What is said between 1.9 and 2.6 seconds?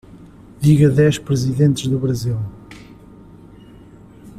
Brasil.